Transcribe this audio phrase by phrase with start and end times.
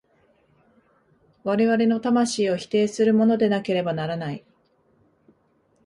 [1.43, 4.43] 我々の魂を否定するものでなければならない。